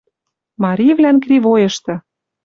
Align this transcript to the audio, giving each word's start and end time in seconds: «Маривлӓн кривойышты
«Маривлӓн 0.61 1.17
кривойышты 1.23 1.93